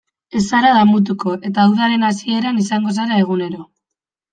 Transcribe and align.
Ez 0.37 0.39
zara 0.45 0.71
damutuko, 0.77 1.35
eta 1.51 1.67
udaren 1.75 2.09
hasieran 2.11 2.61
izango 2.67 2.99
zara 3.01 3.25
egunero. 3.27 3.73